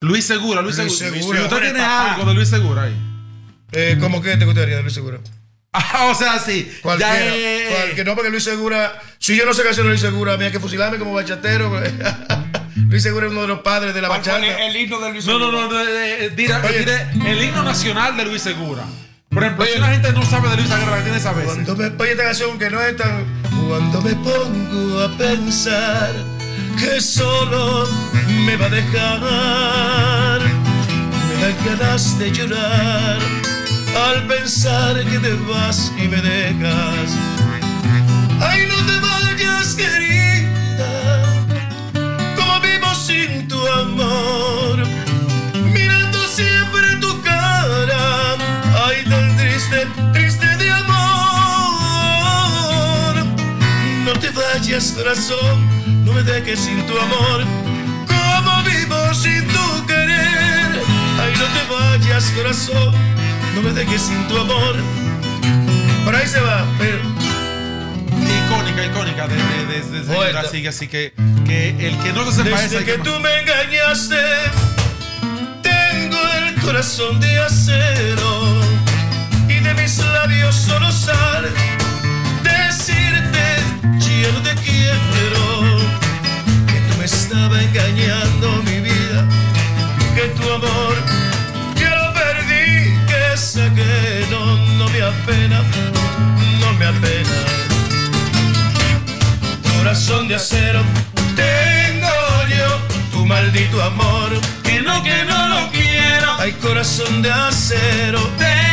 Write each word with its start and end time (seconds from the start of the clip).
Luis 0.00 0.24
Segura, 0.24 0.62
Luis, 0.62 0.78
Luis 0.78 0.96
Segura. 0.96 1.20
Segura. 1.20 1.42
¿Usted 1.42 1.58
tiene 1.60 1.78
Papá. 1.80 2.14
algo 2.14 2.24
de 2.30 2.34
Luis 2.34 2.48
Segura 2.48 2.82
ahí? 2.84 2.96
Eh, 3.72 3.98
¿Cómo 4.00 4.22
que 4.22 4.34
te 4.36 4.44
gustaría 4.46 4.76
de 4.76 4.82
Luis 4.82 4.94
Segura? 4.94 5.18
Ah, 5.74 6.06
o 6.10 6.14
sea, 6.14 6.38
sí. 6.38 6.70
Cualquiera. 6.82 7.14
Ya, 7.14 7.26
eh, 7.36 7.94
eh, 7.98 8.04
no, 8.04 8.14
porque 8.14 8.30
Luis 8.30 8.42
Segura. 8.44 8.98
Si 9.18 9.36
yo 9.36 9.44
no 9.44 9.52
sé 9.52 9.62
canciones 9.62 9.84
de 9.86 9.90
Luis 9.90 10.00
Segura, 10.00 10.36
mira 10.38 10.50
que 10.50 10.58
fusilarme 10.58 10.98
como 10.98 11.12
bachatero. 11.12 11.70
Luis 12.88 13.02
Segura 13.02 13.26
es 13.26 13.32
uno 13.32 13.42
de 13.42 13.48
los 13.48 13.60
padres 13.60 13.92
de 13.94 14.00
la 14.00 14.08
¿Cuál 14.08 14.22
fue 14.22 14.32
bachata. 14.32 14.64
el, 14.66 14.74
el 14.74 14.82
himno 14.82 15.00
de 15.00 15.10
Luis 15.10 15.26
No, 15.26 15.38
no, 15.38 15.46
Segura? 15.50 15.62
no, 15.66 15.70
no, 15.70 15.80
eh, 15.82 16.24
eh, 16.24 16.30
dirá- 16.34 16.62
el 17.26 17.44
himno 17.44 17.62
nacional 17.62 18.16
de 18.16 18.24
Luis 18.24 18.40
Segura. 18.42 18.84
Por 19.28 19.42
ejemplo, 19.44 19.64
Oye. 19.64 19.74
si 19.74 19.78
una 19.78 19.88
gente 19.88 20.12
no 20.12 20.24
sabe 20.24 20.48
de 20.48 20.56
Luis 20.56 20.68
Segura, 20.68 20.96
la 20.96 21.02
tiene 21.02 21.18
que 21.18 21.22
saber. 21.22 21.44
Cuando 21.44 21.76
me 21.76 21.86
oye 21.88 22.10
esta 22.12 22.24
canción 22.24 22.58
que 22.58 22.70
no 22.70 22.80
es 22.80 22.96
tan. 22.96 23.24
Cuando 23.68 24.00
me 24.00 24.14
pongo 24.14 25.00
a 25.02 25.16
pensar 25.18 26.14
que 26.80 27.00
solo 27.00 27.86
me 28.46 28.56
va 28.56 28.66
a 28.66 28.70
dejar, 28.70 30.40
me 31.28 31.34
dan 31.42 31.54
ganas 31.66 32.18
de 32.18 32.32
llorar 32.32 33.18
al 34.06 34.26
pensar 34.26 35.04
que 35.04 35.18
te 35.18 35.34
vas 35.50 35.92
y 35.98 36.08
me 36.08 36.16
dejas. 36.22 37.10
Ay, 38.40 38.66
no 38.66 38.76
te 38.86 38.98
vayas, 38.98 39.74
querida, 39.74 40.90
como 42.36 42.60
vivo 42.60 42.94
sin 42.94 43.46
tu 43.46 43.60
amor, 43.68 44.86
mirando 45.74 46.26
siempre 46.28 46.96
tu 46.98 47.20
cara. 47.20 48.36
Ay, 48.86 49.04
tan 49.04 49.36
triste, 49.36 49.86
triste 50.14 50.56
de 50.56 50.70
amor. 50.70 50.96
No 54.06 54.12
te 54.18 54.30
vayas, 54.30 54.92
corazón, 54.96 55.79
no 56.10 56.16
me 56.16 56.22
dejes 56.24 56.58
sin 56.60 56.84
tu 56.86 56.98
amor. 56.98 57.44
Como 58.06 58.62
vivo 58.64 59.14
sin 59.14 59.46
tu 59.46 59.86
querer. 59.86 60.82
Ay, 61.20 61.32
no 61.38 61.44
te 61.44 61.72
vayas, 61.72 62.24
corazón, 62.36 62.94
no 63.54 63.62
me 63.62 63.70
dejes 63.70 64.02
sin 64.02 64.26
tu 64.28 64.36
amor. 64.38 64.74
Por 66.04 66.14
ahí 66.16 66.26
se 66.26 66.40
va, 66.40 66.64
pero. 66.78 66.98
Icónica, 68.46 68.84
icónica 68.86 69.28
de, 69.28 69.36
de, 69.36 69.82
de, 69.82 70.02
de 70.32 70.38
así, 70.38 70.62
que- 70.62 70.68
así 70.68 70.88
que, 70.88 71.12
que 71.46 71.68
el 71.88 71.96
que 71.98 72.12
no 72.12 72.30
se 72.32 72.42
sepa 72.42 72.60
Desde 72.60 72.78
que 72.84 72.92
que- 72.94 72.98
tú 72.98 73.10
me 73.20 73.40
engañaste, 73.40 74.16
tengo 75.62 76.18
el 76.38 76.54
corazón 76.56 77.20
de 77.20 77.38
acero 77.40 78.60
y 79.48 79.54
de 79.60 79.74
mis 79.74 79.98
labios 79.98 80.54
solo 80.56 80.90
sale 80.90 81.48
decirte, 82.42 83.44
yo 84.00 84.32
no 84.32 84.40
te 84.42 84.54
quiero, 84.62 85.79
que 87.30 87.36
estabas 87.36 87.62
engañando 87.62 88.62
mi 88.64 88.80
vida, 88.80 89.24
que 90.16 90.22
tu 90.36 90.50
amor 90.50 90.94
ya 91.76 91.94
lo 91.94 92.12
perdí, 92.12 92.92
que 93.06 93.36
saqué, 93.36 94.26
no, 94.30 94.56
no 94.78 94.88
me 94.88 95.00
apena, 95.00 95.62
no 96.60 96.72
me 96.72 96.86
apena. 96.86 97.30
Corazón 99.76 100.26
de 100.26 100.34
acero 100.34 100.82
tengo 101.36 102.08
yo 102.48 102.98
tu 103.12 103.24
maldito 103.26 103.80
amor 103.80 104.30
que 104.64 104.80
no 104.82 105.02
que 105.02 105.24
no 105.24 105.48
lo 105.48 105.70
quiero 105.70 106.34
hay 106.38 106.52
corazón 106.52 107.22
de 107.22 107.30
acero 107.30 108.20
tengo 108.38 108.69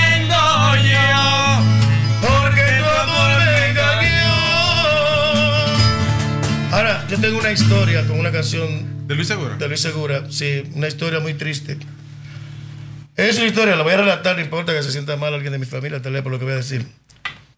yo 7.17 7.21
tengo 7.21 7.39
una 7.39 7.51
historia 7.51 8.05
con 8.05 8.19
una 8.19 8.31
canción 8.31 9.07
¿De 9.07 9.15
Luis 9.15 9.27
Segura? 9.27 9.55
de 9.55 9.67
Luis 9.67 9.79
Segura 9.81 10.23
sí 10.29 10.63
una 10.73 10.87
historia 10.87 11.19
muy 11.19 11.33
triste 11.33 11.77
es 13.15 13.37
una 13.37 13.47
historia 13.47 13.75
la 13.75 13.83
voy 13.83 13.93
a 13.93 13.97
relatar 13.97 14.35
no 14.35 14.41
importa 14.41 14.73
que 14.73 14.83
se 14.83 14.91
sienta 14.91 15.15
mal 15.17 15.33
alguien 15.33 15.51
de 15.53 15.59
mi 15.59 15.65
familia 15.65 16.01
tal 16.01 16.13
vez 16.13 16.21
por 16.21 16.31
lo 16.31 16.39
que 16.39 16.45
voy 16.45 16.53
a 16.53 16.57
decir 16.57 16.85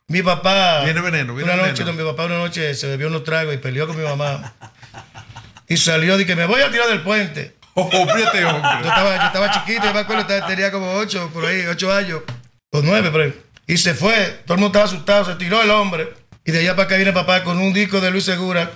mi 0.08 0.22
papá 0.24 0.84
Viene 0.84 1.02
veneno, 1.02 1.36
viene 1.36 1.52
una 1.52 1.62
veneno. 1.62 1.86
noche, 1.86 1.94
mi 1.94 2.03
papá 2.03 2.25
una 2.25 2.38
noche 2.38 2.74
se 2.74 2.88
bebió 2.88 3.08
unos 3.08 3.24
tragos 3.24 3.53
y 3.53 3.58
peleó 3.58 3.86
con 3.86 3.96
mi 3.96 4.03
mamá. 4.03 4.56
Y 5.68 5.78
salió 5.78 6.19
y 6.19 6.25
que 6.25 6.36
me 6.36 6.48
voy 6.48 6.62
a 6.64 6.72
tirar 6.72 6.88
del 6.88 7.02
puente. 7.03 7.56
Oh, 7.75 7.88
Yo 7.92 8.00
hombre. 8.02 8.24
estaba, 8.88 9.18
yo 9.18 9.24
estaba 9.28 9.52
chiquito, 9.52 9.84
yo 9.86 9.94
me 9.94 10.00
acuerdo, 10.00 10.25
tenía 10.48 10.72
como 10.72 10.94
ocho, 10.96 11.30
por 11.31 11.46
ahí, 11.46 11.64
ocho 11.68 11.94
años, 11.94 12.22
o 12.72 12.81
nueve, 12.81 13.12
por 13.12 13.22
ahí. 13.22 13.40
Y 13.68 13.78
se 13.78 13.94
fue, 13.94 14.42
todo 14.48 14.56
el 14.56 14.62
mundo 14.62 14.80
estaba 14.80 14.86
asustado, 14.86 15.25
se 15.25 15.36
tiró 15.36 15.62
el 15.62 15.69
hombre. 15.69 16.12
Y 16.44 16.52
de 16.53 16.62
allá 16.62 16.75
para 16.75 16.88
acá 16.88 16.96
viene 16.96 17.14
papá 17.14 17.44
con 17.44 17.59
un 17.59 17.72
disco 17.72 18.02
de 18.02 18.09
Luis 18.09 18.24
Segura, 18.24 18.72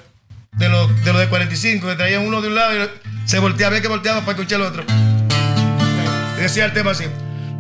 de 0.56 0.70
los 0.70 1.04
de, 1.04 1.12
los 1.14 1.22
de 1.22 1.28
45, 1.30 1.88
que 1.88 1.96
traía 1.96 2.20
uno 2.20 2.42
de 2.42 2.48
un 2.48 2.56
lado 2.56 2.84
y 2.84 2.90
se 3.30 3.40
volteaba, 3.40 3.70
había 3.70 3.82
que 3.82 3.88
volteaba 3.88 4.22
para 4.22 4.32
escuchar 4.34 4.60
el 4.62 4.68
otro. 4.68 4.84
Y 6.38 6.42
decía 6.42 6.66
el 6.66 6.74
tema 6.74 6.92
así, 6.92 7.06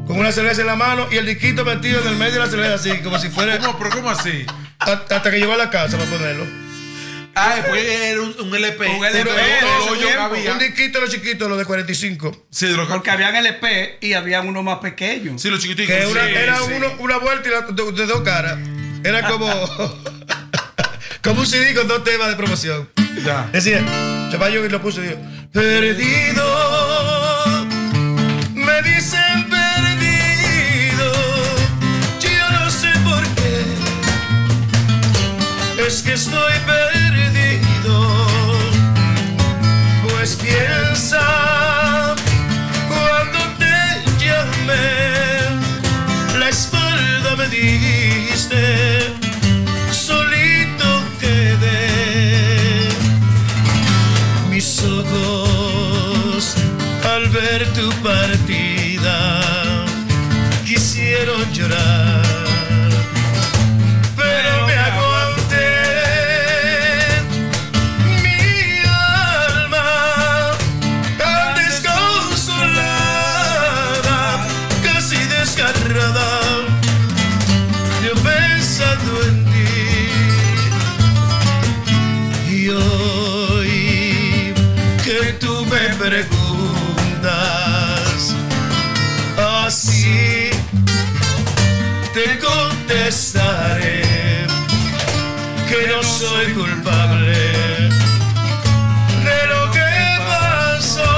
con 0.07 0.19
una 0.19 0.31
cerveza 0.31 0.61
en 0.61 0.67
la 0.67 0.75
mano 0.75 1.07
y 1.11 1.17
el 1.17 1.25
disquito 1.25 1.63
metido 1.65 2.01
en 2.01 2.07
el 2.07 2.15
medio 2.17 2.33
de 2.33 2.39
la 2.39 2.47
cerveza 2.47 2.73
así, 2.75 2.97
como 3.01 3.17
si 3.19 3.29
fuera... 3.29 3.57
¿Cómo? 3.59 3.77
¿Pero 3.77 3.89
cómo 3.91 4.09
así? 4.09 4.45
Hasta 4.79 5.15
hasta 5.15 5.31
que 5.31 5.37
llegó 5.39 5.53
a 5.53 5.57
la 5.57 5.69
casa 5.69 5.97
para 5.97 6.09
ponerlo. 6.09 6.45
Ah, 7.35 7.55
porque 7.65 8.09
era 8.11 8.21
un, 8.21 8.35
un 8.41 8.53
LP. 8.55 8.87
Un 8.89 9.05
LP, 9.05 9.29
cabía. 10.15 10.51
Un 10.53 10.59
disquito 10.59 10.99
de 10.99 11.05
los 11.05 11.09
chiquitos, 11.15 11.49
los 11.49 11.57
de 11.57 11.65
45. 11.65 12.45
Sí, 12.51 12.67
de 12.67 12.73
los 12.77 12.87
Porque 12.87 13.09
habían 13.09 13.35
LP 13.35 13.97
y 14.01 14.13
había 14.13 14.41
uno 14.41 14.61
más 14.61 14.77
pequeño. 14.79 15.39
Sí, 15.39 15.49
los 15.49 15.59
chiquiticos. 15.59 15.95
Que 15.95 16.01
sí, 16.03 16.11
una- 16.11 16.29
era 16.29 16.57
sí. 16.59 16.73
uno- 16.75 16.93
una 16.99 17.17
vuelta 17.17 17.49
y 17.49 17.51
la, 17.51 17.61
de, 17.61 17.91
de 17.91 18.05
dos 18.05 18.21
caras. 18.21 18.59
Era 19.03 19.27
como. 19.27 19.47
como 21.23 21.39
un 21.41 21.47
CD 21.47 21.73
con 21.73 21.87
dos 21.87 22.03
temas 22.03 22.27
de 22.29 22.35
promoción. 22.35 22.89
Ya. 23.25 23.47
Decía, 23.53 23.81
Chapayo 24.31 24.67
lo 24.67 24.81
puso 24.81 25.01
y 25.01 25.07
dijo: 25.07 25.19
Perdido. 25.53 26.43
Me 28.53 28.81
dicen 28.83 29.49
perdido. 29.49 31.11
Yo 32.19 32.51
no 32.51 32.69
sé 32.69 32.91
por 33.03 33.23
qué. 33.35 33.63
Es 35.87 36.01
que 36.01 36.13
estoy 36.13 36.53
perdido. 36.65 38.27
Pues 40.09 40.35
piensa 40.35 42.15
cuando 42.87 43.39
te 43.59 43.75
llamé, 44.23 45.59
la 46.39 46.49
espalda 46.49 47.35
me 47.37 47.47
diste, 47.49 49.13
ver 57.53 57.65
tu 57.73 57.87
partida 58.01 59.15
quisieron 60.65 61.41
llorar, 61.53 62.21
pero 64.15 64.65
me 64.67 64.75
aguanté. 64.89 65.71
Mi 68.23 68.39
alma 68.87 69.91
tan 71.19 71.47
desconsolada, 71.61 74.19
casi 74.83 75.19
desgarrada, 75.35 76.29
yo 78.03 78.13
pensando 78.31 79.11
en 79.29 79.37
ti. 79.53 79.75
Y 82.55 82.57
hoy 82.69 83.73
que 85.03 85.17
tú 85.39 85.53
me 85.65 85.83
preguntas, 86.03 86.42
que 95.69 95.87
no 95.87 96.03
soy 96.03 96.53
culpable 96.53 97.37
de 99.23 99.47
lo 99.47 99.71
que 99.71 100.17
pasó. 100.27 101.13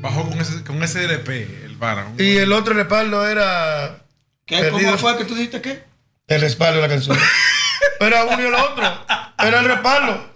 Bajó 0.00 0.28
con 0.28 0.40
ese, 0.40 0.64
con 0.64 0.82
ese 0.82 1.04
LP, 1.04 1.64
el 1.64 1.76
Vara. 1.76 2.08
Y 2.18 2.36
el 2.36 2.52
otro 2.52 2.74
respaldo 2.74 3.26
era. 3.26 4.04
¿Qué? 4.44 4.58
Perdido. 4.58 4.90
¿Cómo 4.92 4.98
fue 4.98 5.16
que 5.18 5.24
tú 5.24 5.34
dijiste 5.34 5.60
qué? 5.60 5.84
El 6.26 6.40
respaldo 6.40 6.76
de 6.76 6.82
la 6.82 6.88
canción. 6.88 7.16
Era 8.00 8.24
uno 8.24 8.42
y 8.42 8.46
el 8.46 8.54
otro. 8.54 8.84
Era 9.38 9.60
el 9.60 9.64
respaldo. 9.64 10.32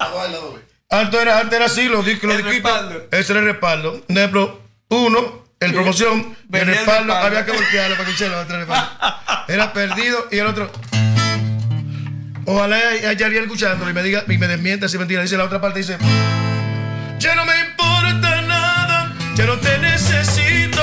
Antes 0.91 1.21
era, 1.21 1.41
antes 1.41 1.57
era 1.57 1.67
así, 1.67 1.89
los 1.89 2.05
discos, 2.05 2.29
los 2.29 2.45
disquitos. 2.45 2.73
Ese 3.11 3.33
era 3.33 3.41
el 3.41 3.47
respaldo. 3.47 4.01
Por 4.01 4.17
ejemplo, 4.17 4.61
uno, 4.89 5.42
el 5.65 5.73
promoción, 5.73 6.37
y 6.53 6.57
el 6.57 6.63
el 6.63 6.67
respaldo. 6.69 7.15
había 7.15 7.45
que 7.45 7.53
voltearlo 7.53 7.97
para 7.97 8.07
que 8.07 8.13
hiciera 8.15 8.35
el 8.35 8.45
otro 8.45 8.57
respaldo. 8.57 8.89
Era 9.49 9.73
perdido 9.73 10.29
y 10.31 10.39
el 10.39 10.47
otro. 10.47 10.71
Ojalá 12.45 12.77
haya 13.09 13.27
alguien 13.27 13.45
escuchándolo 13.45 13.91
y 13.91 13.95
me 13.95 14.03
diga 14.03 14.25
y 14.29 14.39
me 14.39 14.49
desmienta 14.49 14.89
si 14.89 14.99
mentira. 14.99 15.23
Dice 15.23 15.37
la 15.37 15.45
otra 15.45 15.61
parte, 15.61 15.79
dice. 15.79 15.97
Ya 17.19 17.37
no 17.37 17.45
me 17.45 17.53
importa 17.61 18.43
nada, 18.43 19.15
ya 19.37 19.47
no 19.47 19.57
te 19.59 19.79
necesito, 19.79 20.83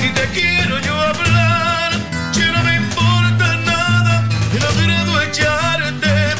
ni 0.00 0.08
te 0.10 0.26
quiero 0.28 0.78
yo 0.78 1.00
hablar. 1.00 1.92
Ya 2.32 2.52
no 2.52 2.62
me 2.62 2.76
importa 2.76 3.56
nada, 3.66 4.28
he 4.54 4.60
logrado 4.60 5.22
echarte 5.22 6.34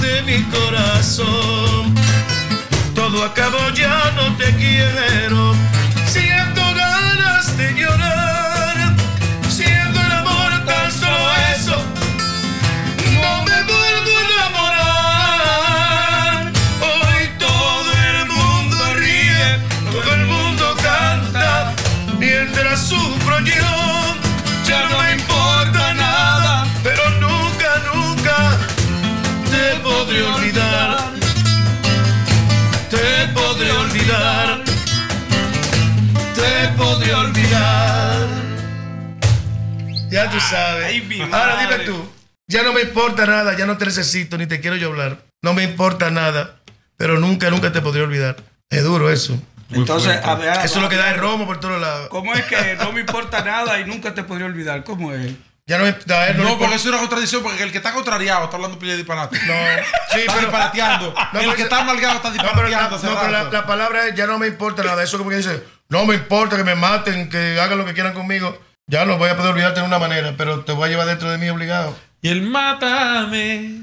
de 0.00 0.22
mi 0.22 0.42
corazón. 0.50 1.94
Todo 2.96 3.24
acabó, 3.24 3.70
ya 3.74 4.12
no 4.16 4.36
te 4.36 4.52
quiero. 4.56 5.54
Siento 7.72 7.96
ganas 7.98 8.29
sabes. 40.50 40.84
Ay, 40.86 41.00
mi 41.02 41.20
Ahora 41.20 41.56
dime 41.60 41.84
tú. 41.84 42.10
Ya 42.48 42.62
no 42.62 42.72
me 42.72 42.82
importa 42.82 43.26
nada, 43.26 43.56
ya 43.56 43.64
no 43.66 43.76
te 43.78 43.84
necesito, 43.86 44.36
ni 44.36 44.46
te 44.46 44.60
quiero 44.60 44.76
yo 44.76 44.88
hablar. 44.88 45.18
No 45.42 45.54
me 45.54 45.62
importa 45.62 46.10
nada, 46.10 46.56
pero 46.96 47.18
nunca, 47.18 47.48
nunca 47.50 47.72
te 47.72 47.80
podré 47.80 48.02
olvidar. 48.02 48.36
Es 48.70 48.82
duro 48.84 49.10
eso. 49.10 49.40
Entonces, 49.72 50.18
a 50.24 50.34
ver, 50.34 50.48
Eso 50.64 50.76
es 50.78 50.82
lo 50.82 50.88
que 50.88 50.96
da 50.96 51.10
el 51.10 51.20
romo 51.20 51.46
por 51.46 51.60
todos 51.60 51.80
lados. 51.80 52.08
¿Cómo 52.08 52.34
es 52.34 52.44
que 52.46 52.76
no 52.80 52.90
me 52.92 53.00
importa 53.02 53.44
nada 53.44 53.78
y 53.78 53.84
nunca 53.84 54.14
te 54.14 54.24
podría 54.24 54.46
olvidar? 54.46 54.82
¿Cómo 54.82 55.12
es? 55.12 55.32
Ya 55.68 55.78
no 55.78 55.84
me, 55.84 55.90
a 55.90 56.26
él 56.28 56.36
no, 56.38 56.42
porque 56.42 56.52
importa. 56.54 56.74
eso 56.74 56.76
es 56.76 56.86
una 56.86 56.98
contradicción, 56.98 57.42
porque 57.44 57.62
el 57.62 57.70
que 57.70 57.76
está 57.78 57.92
contrariado 57.92 58.44
está 58.44 58.56
hablando 58.56 58.76
pile 58.80 58.92
de 58.92 58.98
disparate. 58.98 59.38
No, 59.46 59.52
sí, 60.12 60.18
está 60.20 60.32
pero. 60.34 60.40
disparateando. 60.40 61.14
No, 61.14 61.22
el 61.22 61.44
pero 61.46 61.54
que 61.54 61.62
está 61.62 61.78
amargado 61.82 62.16
está 62.16 62.30
No, 62.30 62.50
pero, 62.56 62.68
la, 62.68 62.88
disparateando. 62.88 63.14
no, 63.14 63.20
pero 63.20 63.52
la- 63.52 63.66
palabra 63.66 64.08
es 64.08 64.14
ya 64.16 64.26
no 64.26 64.36
me 64.40 64.48
importa 64.48 64.82
nada. 64.82 65.00
Eso 65.04 65.16
como 65.18 65.30
que 65.30 65.36
dice, 65.36 65.62
no 65.88 66.04
me 66.06 66.16
importa 66.16 66.56
que 66.56 66.64
me 66.64 66.74
maten, 66.74 67.28
que 67.28 67.60
hagan 67.60 67.78
lo 67.78 67.84
que 67.84 67.94
quieran 67.94 68.14
conmigo. 68.14 68.58
Ya 68.90 69.04
no 69.04 69.18
voy 69.18 69.28
a 69.28 69.36
poder 69.36 69.52
olvidarte 69.52 69.80
de 69.80 69.86
una 69.86 70.00
manera, 70.00 70.34
pero 70.36 70.64
te 70.64 70.72
voy 70.72 70.88
a 70.88 70.90
llevar 70.90 71.06
dentro 71.06 71.30
de 71.30 71.38
mí 71.38 71.48
obligado. 71.48 71.94
Y 72.22 72.28
el 72.28 72.42
mátame. 72.42 73.82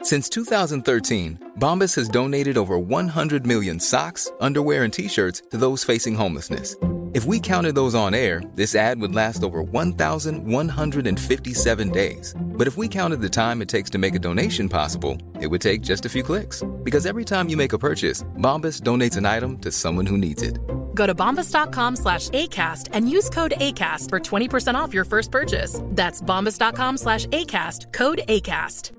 Since 0.00 0.30
2013, 0.30 1.38
Bombas 1.58 1.94
has 1.96 2.08
donated 2.08 2.56
over 2.56 2.78
100 2.78 3.46
million 3.46 3.78
socks, 3.78 4.32
underwear, 4.40 4.84
and 4.84 4.92
t 4.92 5.06
shirts 5.06 5.42
to 5.50 5.58
those 5.58 5.84
facing 5.84 6.14
homelessness. 6.14 6.74
If 7.12 7.26
we 7.26 7.38
counted 7.38 7.74
those 7.74 7.94
on 7.94 8.14
air, 8.14 8.40
this 8.54 8.74
ad 8.74 8.98
would 9.00 9.14
last 9.14 9.44
over 9.44 9.62
1,157 9.62 11.90
days. 11.90 12.34
But 12.38 12.66
if 12.66 12.78
we 12.78 12.88
counted 12.88 13.20
the 13.20 13.28
time 13.28 13.60
it 13.60 13.68
takes 13.68 13.90
to 13.90 13.98
make 13.98 14.14
a 14.14 14.18
donation 14.18 14.70
possible, 14.70 15.18
it 15.40 15.46
would 15.46 15.60
take 15.60 15.82
just 15.82 16.06
a 16.06 16.08
few 16.08 16.22
clicks. 16.22 16.62
Because 16.82 17.04
every 17.04 17.24
time 17.24 17.50
you 17.50 17.58
make 17.58 17.74
a 17.74 17.78
purchase, 17.78 18.22
Bombas 18.38 18.80
donates 18.80 19.18
an 19.18 19.26
item 19.26 19.58
to 19.58 19.70
someone 19.70 20.06
who 20.06 20.16
needs 20.16 20.42
it. 20.42 20.56
Go 20.94 21.06
to 21.06 21.14
bombas.com 21.14 21.96
slash 21.96 22.30
ACAST 22.30 22.88
and 22.92 23.10
use 23.10 23.28
code 23.28 23.54
ACAST 23.58 24.08
for 24.08 24.20
20% 24.20 24.74
off 24.74 24.94
your 24.94 25.04
first 25.04 25.30
purchase. 25.30 25.80
That's 25.90 26.22
bombas.com 26.22 26.96
slash 26.96 27.26
ACAST, 27.26 27.92
code 27.92 28.22
ACAST. 28.28 28.92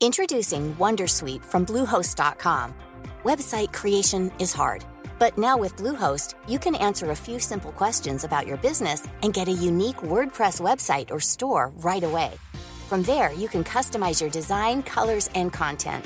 Introducing 0.00 0.74
Wondersuite 0.74 1.44
from 1.44 1.64
Bluehost.com. 1.64 2.74
Website 3.22 3.72
creation 3.72 4.30
is 4.38 4.52
hard, 4.52 4.84
but 5.18 5.38
now 5.38 5.56
with 5.56 5.76
Bluehost, 5.76 6.34
you 6.46 6.58
can 6.58 6.74
answer 6.74 7.10
a 7.10 7.16
few 7.16 7.38
simple 7.38 7.72
questions 7.72 8.24
about 8.24 8.46
your 8.46 8.58
business 8.58 9.06
and 9.22 9.32
get 9.32 9.48
a 9.48 9.52
unique 9.52 9.96
WordPress 10.02 10.60
website 10.60 11.10
or 11.10 11.20
store 11.20 11.72
right 11.76 12.02
away. 12.02 12.32
From 12.88 13.02
there, 13.02 13.32
you 13.32 13.48
can 13.48 13.64
customize 13.64 14.20
your 14.20 14.30
design, 14.30 14.82
colors, 14.82 15.30
and 15.34 15.50
content. 15.52 16.04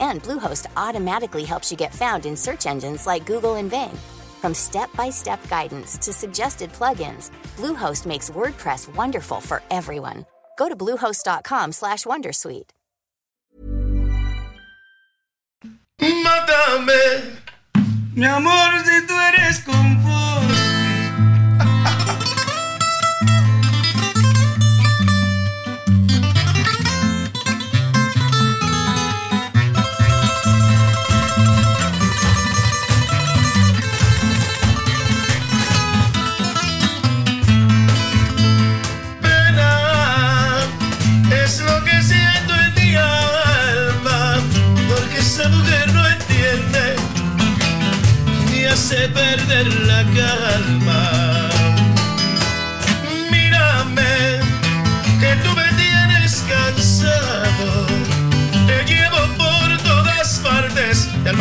And 0.00 0.22
Bluehost 0.22 0.66
automatically 0.76 1.44
helps 1.44 1.70
you 1.70 1.76
get 1.76 1.94
found 1.94 2.24
in 2.24 2.36
search 2.36 2.64
engines 2.66 3.06
like 3.06 3.26
Google 3.26 3.56
and 3.56 3.70
Bing. 3.70 3.98
From 4.44 4.52
step-by-step 4.52 5.40
guidance 5.48 5.96
to 6.04 6.12
suggested 6.12 6.70
plugins, 6.74 7.30
Bluehost 7.56 8.04
makes 8.04 8.28
WordPress 8.28 8.94
wonderful 8.94 9.40
for 9.40 9.62
everyone. 9.70 10.26
Go 10.58 10.68
to 10.68 10.76
bluehost.com/wondersuite. 10.76 12.70
Mátame. 15.98 17.40
Mi 18.14 18.26
amor, 18.26 18.84
si 18.84 19.06
tú 19.06 19.16
eres 19.16 19.64
conforme. 19.64 20.33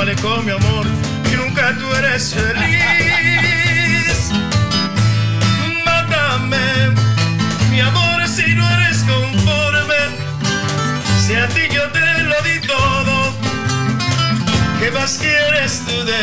Malecón, 0.06 0.46
mi 0.46 0.52
amor, 0.52 0.86
y 1.32 1.36
nunca 1.38 1.74
tú 1.80 1.86
eres 1.96 2.36
feliz. 2.36 4.32
Mátame, 5.86 6.92
mi 7.72 7.80
amor, 7.80 8.28
si 8.28 8.54
no 8.54 8.70
eres 8.76 8.98
conforme, 9.04 10.02
si 11.26 11.36
a 11.36 11.48
ti 11.48 11.62
yo 11.72 11.90
te 11.92 12.24
lo 12.24 12.42
di 12.42 12.60
todo, 12.68 13.34
¿qué 14.82 14.92
más 14.92 15.20
quieres 15.20 15.84
tú 15.88 15.96
de 16.04 16.22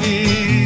mí? 0.00 0.61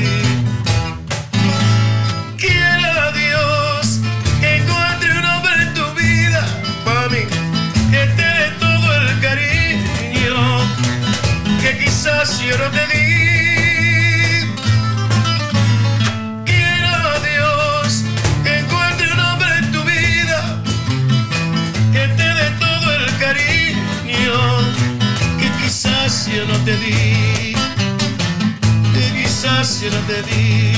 Yo 29.67 29.91
no 29.91 29.99
te 30.07 30.23
di, 30.23 30.73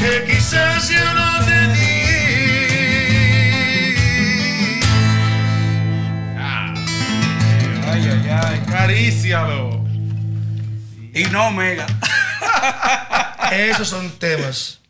que 0.00 0.24
quizás 0.24 0.88
yo 0.88 1.04
no 1.14 1.44
te 1.44 1.68
di. 1.68 1.96
Ay, 7.84 8.08
ay, 8.10 8.30
ay, 8.42 8.62
carícialo. 8.66 9.84
Y 11.12 11.24
no, 11.24 11.50
Mega. 11.50 11.86
Esos 13.52 13.88
son 13.88 14.10
temas 14.18 14.80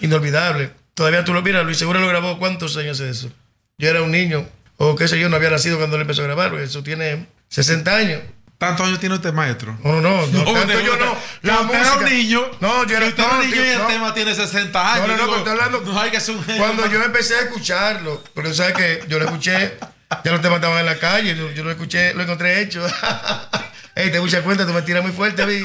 inolvidables. 0.00 0.70
Todavía 0.94 1.22
tú 1.22 1.34
lo 1.34 1.42
miras, 1.42 1.66
Luis 1.66 1.76
Seguro 1.76 2.00
lo 2.00 2.08
grabó 2.08 2.38
cuántos 2.38 2.78
años 2.78 2.98
hace 2.98 3.10
eso. 3.10 3.30
Yo 3.76 3.90
era 3.90 4.00
un 4.00 4.10
niño, 4.10 4.48
o 4.78 4.96
qué 4.96 5.06
sé 5.06 5.20
yo, 5.20 5.28
no 5.28 5.36
había 5.36 5.50
nacido 5.50 5.76
cuando 5.76 5.96
él 5.96 6.02
empezó 6.02 6.22
a 6.22 6.26
grabar, 6.26 6.54
eso 6.54 6.82
tiene 6.82 7.26
60 7.48 7.94
años. 7.94 8.20
¿Tantos 8.60 8.86
años 8.86 9.00
tiene 9.00 9.14
usted, 9.14 9.32
maestro? 9.32 9.74
No, 9.82 10.02
no, 10.02 10.26
no, 10.26 10.44
no, 10.44 10.52
tanto 10.52 10.80
yo 10.80 10.94
no. 10.98 11.16
La 11.40 11.60
usted 11.62 11.80
era 11.80 11.94
un 11.94 12.04
niño. 12.04 12.42
No, 12.60 12.86
yo 12.86 12.94
era 12.98 13.06
usted 13.06 13.22
no, 13.26 13.38
un 13.38 13.50
niño 13.50 13.64
y 13.64 13.68
el 13.68 13.86
tema 13.86 14.12
tiene 14.12 14.34
60 14.34 14.94
años. 14.94 15.08
No, 15.08 15.16
no, 15.16 15.22
no, 15.22 15.26
pero 15.28 15.38
estoy 15.38 15.52
hablando. 15.52 15.80
No 15.80 15.98
hay 15.98 16.10
que 16.10 16.20
ser 16.20 16.36
un 16.36 16.44
genio. 16.44 16.62
Cuando 16.62 16.86
yo 16.86 17.02
empecé 17.02 17.36
a 17.36 17.40
escucharlo, 17.40 18.22
porque 18.34 18.50
tú 18.50 18.56
sabes 18.56 18.74
que 18.74 19.02
yo 19.08 19.18
lo 19.18 19.24
escuché, 19.24 19.78
ya 20.22 20.30
los 20.30 20.42
temas 20.42 20.56
estaban 20.56 20.78
en 20.78 20.84
la 20.84 20.98
calle, 20.98 21.34
yo, 21.34 21.50
yo 21.52 21.64
lo 21.64 21.70
escuché, 21.70 22.12
lo 22.12 22.22
encontré 22.22 22.60
hecho. 22.60 22.86
Ey, 23.94 24.12
te 24.12 24.20
mucha 24.20 24.42
cuenta, 24.42 24.66
tú 24.66 24.74
me 24.74 24.82
tiras 24.82 25.02
muy 25.02 25.12
fuerte 25.12 25.40
a 25.40 25.46
mí. 25.46 25.62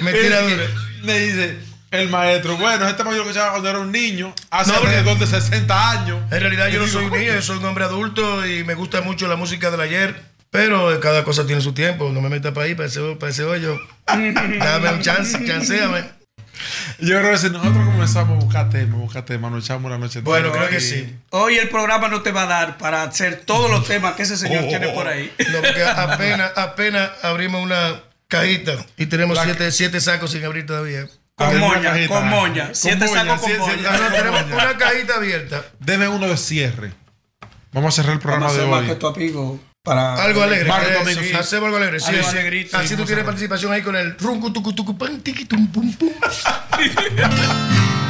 Me 0.00 0.12
tiras 0.12 0.42
duro. 0.42 0.64
me 1.04 1.20
dice 1.20 1.72
el 1.92 2.08
maestro, 2.08 2.56
bueno, 2.56 2.88
este 2.88 3.04
yo 3.04 3.10
lo 3.10 3.20
escuchaba 3.20 3.50
cuando 3.50 3.68
era 3.68 3.78
un 3.78 3.92
niño, 3.92 4.34
hace 4.50 4.72
No, 4.72 4.78
alrededor 4.78 5.18
de 5.18 5.26
60 5.26 5.90
años. 5.90 6.20
En 6.32 6.40
realidad 6.40 6.68
yo 6.68 6.80
no 6.80 6.88
soy 6.88 7.04
un 7.04 7.12
niño, 7.12 7.34
yo 7.34 7.42
soy 7.42 7.58
un 7.58 7.66
hombre 7.66 7.84
adulto 7.84 8.46
y 8.46 8.64
me 8.64 8.74
gusta 8.74 9.02
mucho 9.02 9.28
la 9.28 9.36
música 9.36 9.70
del 9.70 9.82
ayer. 9.82 10.31
Pero 10.52 11.00
cada 11.00 11.24
cosa 11.24 11.46
tiene 11.46 11.62
su 11.62 11.72
tiempo, 11.72 12.10
no 12.12 12.20
me 12.20 12.28
metas 12.28 12.52
para 12.52 12.66
ahí, 12.66 12.74
para 12.74 12.86
ese, 12.86 13.00
para 13.18 13.30
ese 13.32 13.42
hoyo. 13.42 13.78
Dame 14.06 14.92
un 14.92 15.00
chance, 15.00 15.42
chanceame. 15.46 16.04
Yo 16.98 17.18
creo 17.18 17.30
que 17.32 17.38
si 17.38 17.48
nosotros 17.48 17.86
comenzamos 17.86 18.36
a 18.36 18.44
buscar 18.44 18.68
temas, 18.68 19.00
buscar 19.00 19.24
temas, 19.24 19.50
nos 19.50 19.64
echamos 19.64 19.90
la 19.90 19.96
noche 19.96 20.20
Bueno, 20.20 20.52
creo 20.52 20.68
que 20.68 20.80
sí. 20.80 21.16
Hoy 21.30 21.56
el 21.56 21.70
programa 21.70 22.08
no 22.08 22.20
te 22.20 22.32
va 22.32 22.42
a 22.42 22.46
dar 22.46 22.76
para 22.76 23.02
hacer 23.02 23.44
todos 23.46 23.70
los 23.70 23.84
temas 23.88 24.14
que 24.14 24.24
ese 24.24 24.36
señor 24.36 24.64
Oh, 24.64 24.68
tiene 24.68 24.88
oh, 24.88 24.94
por 24.94 25.06
oh. 25.06 25.10
ahí. 25.10 25.32
No, 25.38 25.60
porque 25.62 25.82
apenas, 25.84 26.52
apenas 26.54 27.10
abrimos 27.22 27.62
una 27.62 28.02
cajita 28.28 28.72
y 28.98 29.06
tenemos 29.06 29.34
La- 29.38 29.44
siete, 29.44 29.72
siete 29.72 30.00
sacos 30.02 30.30
sin 30.32 30.44
abrir 30.44 30.66
todavía. 30.66 31.06
Con 31.34 31.58
moña, 31.58 31.94
con 32.08 32.28
moña. 32.28 32.68
Siete 32.72 33.08
sacos 33.08 33.40
con 33.40 33.58
moña. 33.58 33.88
Ah, 33.88 33.98
no, 34.10 34.14
tenemos 34.14 34.42
una 34.52 34.76
cajita 34.76 35.14
abierta. 35.14 35.64
Deme 35.80 36.08
uno 36.08 36.28
de 36.28 36.36
cierre. 36.36 36.92
Vamos 37.72 37.94
a 37.94 38.02
cerrar 38.02 38.12
el 38.12 38.20
programa 38.20 38.48
Vamos 38.48 38.58
a 38.58 38.60
de 38.60 38.66
hacer 38.66 38.70
más 38.70 38.82
hoy. 38.82 38.88
que 38.94 39.00
tu 39.00 39.06
amigo 39.06 39.60
para... 39.82 40.14
Algo 40.22 40.42
alegre. 40.42 40.70
Sí. 41.14 41.32
Hacemos 41.34 41.66
algo 41.66 41.76
alegre. 41.76 42.00
Sí, 42.00 42.06
Algo 42.10 42.30
sí. 42.30 42.38
alegrito. 42.38 42.76
Así 42.78 42.88
Sí, 42.88 42.96
tú 42.96 43.04
tienes 43.04 43.24
participación 43.24 43.72
ahí 43.72 43.82
con 43.82 43.96
el 43.96 44.16
runcu 44.18 44.52
tucu 44.52 44.72
tucu 44.72 44.96
pan 44.96 45.20
tiqui 45.20 45.44
tum 45.44 45.66
pum 45.68 45.92
pum. 45.94 46.12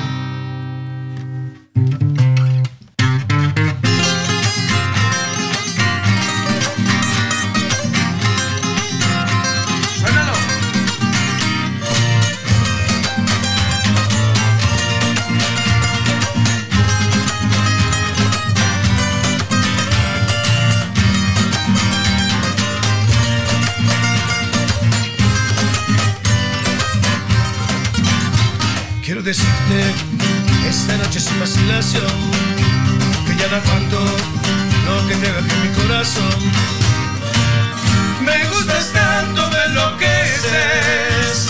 Esta 29.72 30.96
noche 30.98 31.18
sin 31.18 31.38
vacilación, 31.40 32.04
que 33.26 33.36
ya 33.36 33.46
no 33.48 33.56
aguanto 33.56 34.00
lo 34.86 35.08
que 35.08 35.14
te 35.14 35.28
en 35.28 35.62
mi 35.62 35.68
corazón. 35.80 36.38
Me 38.20 38.44
gustas 38.48 38.92
tanto, 38.92 39.48
me 39.50 39.64
enloqueces, 39.64 41.48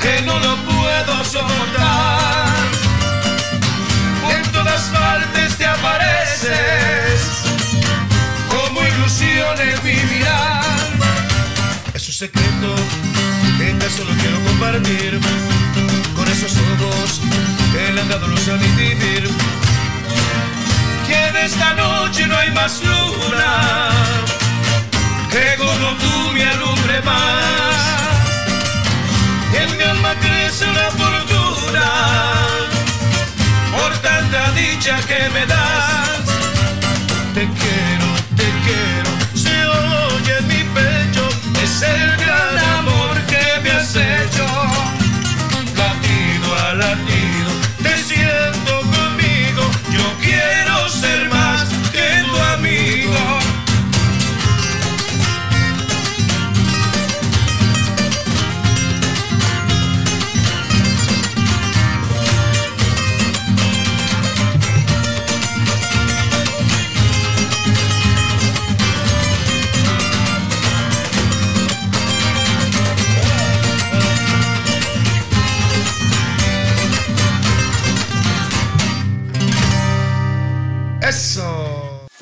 que 0.00 0.22
no 0.22 0.38
lo 0.38 0.56
puedo 0.64 1.24
soportar. 1.24 2.56
En 4.30 4.42
todas 4.52 4.82
partes 4.82 5.56
te 5.58 5.66
apareces, 5.66 7.20
como 8.48 8.80
ilusión 8.82 9.60
en 9.60 9.84
mi 9.84 9.96
mirar. 10.14 10.64
Es 11.92 12.08
un 12.08 12.14
secreto 12.14 12.74
que 13.58 13.90
solo 13.90 14.10
quiero 14.20 14.38
compartir 14.44 15.20
esos 16.42 16.56
ojos 16.56 17.20
que 17.72 17.92
le 17.92 18.00
han 18.00 18.08
dado 18.08 18.26
luz 18.26 18.48
a 18.48 18.54
mi 18.54 18.68
vivir. 18.68 19.30
Que 21.06 21.26
en 21.28 21.36
esta 21.36 21.74
noche 21.74 22.26
no 22.26 22.34
hay 22.36 22.50
más 22.52 22.80
luna 22.82 23.90
que 25.30 25.56
como 25.58 25.88
tú 26.02 26.32
me 26.32 26.44
alumbre 26.44 27.02
más. 27.02 27.80
En 29.52 29.76
mi 29.76 29.82
alma 29.82 30.14
crece 30.14 30.64
una 30.64 30.90
fortuna 31.02 31.86
por 33.76 33.92
tanta 33.98 34.50
dicha 34.52 34.96
que 35.08 35.28
me 35.34 35.44
das. 35.44 36.24
Te 37.34 37.44
quiero, 37.60 38.08
te 38.38 38.48
quiero, 38.64 39.10
se 39.34 39.56
oye 39.66 40.40
mi 40.48 40.62
pecho, 40.74 41.28
es 41.62 41.82
el 41.82 42.16
gran 42.16 42.49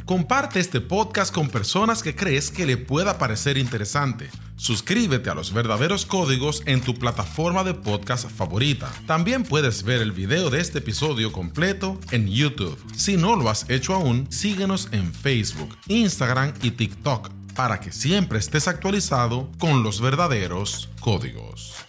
Comparte 0.08 0.58
este 0.58 0.80
podcast 0.80 1.34
con 1.34 1.50
personas 1.50 2.02
que 2.02 2.16
crees 2.16 2.50
que 2.50 2.64
le 2.64 2.78
pueda 2.78 3.18
parecer 3.18 3.58
interesante. 3.58 4.30
Suscríbete 4.56 5.28
a 5.28 5.34
los 5.34 5.52
verdaderos 5.52 6.06
códigos 6.06 6.62
en 6.64 6.80
tu 6.80 6.94
plataforma 6.94 7.62
de 7.62 7.74
podcast 7.74 8.30
favorita. 8.30 8.90
También 9.06 9.42
puedes 9.42 9.82
ver 9.82 10.00
el 10.00 10.12
video 10.12 10.48
de 10.48 10.60
este 10.60 10.78
episodio 10.78 11.30
completo 11.30 12.00
en 12.10 12.26
YouTube. 12.26 12.78
Si 12.96 13.18
no 13.18 13.36
lo 13.36 13.50
has 13.50 13.68
hecho 13.68 13.92
aún, 13.92 14.26
síguenos 14.32 14.88
en 14.92 15.12
Facebook, 15.12 15.76
Instagram 15.88 16.54
y 16.62 16.70
TikTok 16.70 17.28
para 17.54 17.78
que 17.78 17.92
siempre 17.92 18.38
estés 18.38 18.66
actualizado 18.66 19.50
con 19.58 19.82
los 19.82 20.00
verdaderos 20.00 20.88
códigos. 21.00 21.87